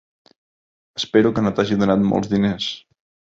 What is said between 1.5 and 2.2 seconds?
t'hagi donat